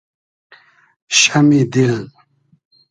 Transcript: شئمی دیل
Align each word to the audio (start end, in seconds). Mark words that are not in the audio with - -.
شئمی 1.17 1.61
دیل 1.73 1.99